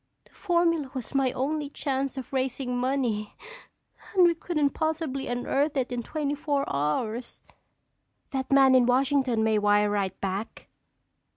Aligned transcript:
"The 0.25 0.33
formula 0.33 0.89
was 0.95 1.13
my 1.13 1.31
only 1.33 1.69
chance 1.69 2.17
of 2.17 2.33
raising 2.33 2.75
money 2.75 3.35
and 4.15 4.23
we 4.25 4.33
couldn't 4.33 4.71
possibly 4.71 5.27
unearth 5.27 5.77
it 5.77 5.91
in 5.91 6.01
twenty 6.01 6.33
four 6.33 6.65
hours." 6.75 7.43
"That 8.31 8.51
man 8.51 8.73
in 8.73 8.87
Washington 8.87 9.43
may 9.43 9.59
wire 9.59 9.91
right 9.91 10.19
back." 10.19 10.69